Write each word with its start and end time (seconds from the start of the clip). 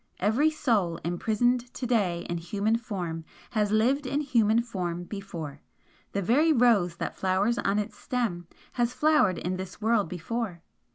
Every 0.19 0.49
soul 0.49 0.97
imprisoned 1.03 1.71
to 1.75 1.85
day 1.85 2.25
in 2.27 2.39
human 2.39 2.75
form 2.75 3.23
has 3.51 3.69
lived 3.69 4.07
in 4.07 4.21
human 4.21 4.63
form 4.63 5.03
before, 5.03 5.61
the 6.13 6.23
very 6.23 6.51
rose 6.51 6.95
that 6.95 7.15
flowers 7.15 7.59
on 7.59 7.77
its 7.77 7.97
stem 7.99 8.47
has 8.71 8.93
flowered 8.95 9.37
in 9.37 9.57
this 9.57 9.79
world 9.79 10.09
before. 10.09 10.63